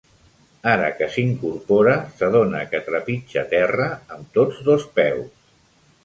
[0.69, 1.91] Ara que s'incorpora
[2.21, 3.85] s'adona que trepitja terra
[4.15, 5.29] amb tots dos peus.